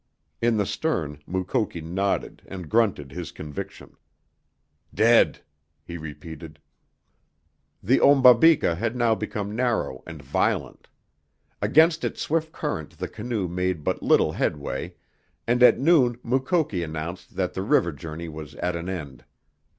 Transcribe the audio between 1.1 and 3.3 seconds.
Mukoki nodded and grunted